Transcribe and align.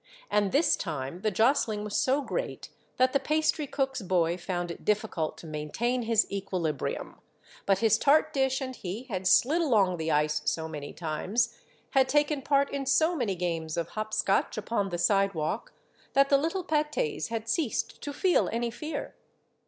And 0.31 0.51
this 0.51 0.75
time 0.75 1.19
the 1.21 1.29
jost 1.29 1.65
i8o 1.67 1.67
Monday 1.67 1.67
Tales, 1.67 1.67
ling 1.77 1.83
was 1.83 1.95
so 1.95 2.21
great 2.23 2.69
that 2.97 3.13
the 3.13 3.19
pastry 3.19 3.67
cook's 3.67 4.01
boy 4.01 4.35
found 4.35 4.71
it 4.71 4.83
difficult 4.83 5.37
to 5.37 5.45
maintain 5.45 6.01
his 6.01 6.25
equilibrium; 6.31 7.21
but 7.67 7.77
his 7.85 7.99
tart 7.99 8.33
dish 8.33 8.61
and 8.61 8.75
he 8.75 9.03
had 9.11 9.27
slid 9.27 9.61
along 9.61 9.97
the 9.97 10.09
ice 10.09 10.41
so 10.43 10.67
many 10.67 10.91
times, 10.91 11.55
had 11.91 12.09
taken 12.09 12.41
part 12.41 12.71
in 12.73 12.87
so 12.87 13.15
many 13.15 13.35
games 13.35 13.77
of 13.77 13.89
hop 13.89 14.11
scotch 14.11 14.57
upon 14.57 14.89
the 14.89 14.97
sidewalk, 14.97 15.71
that 16.13 16.29
the 16.29 16.37
little 16.39 16.63
pates 16.63 17.27
had 17.27 17.47
ceased 17.47 18.01
to 18.01 18.11
feel 18.11 18.49
any 18.51 18.71
fear. 18.71 19.13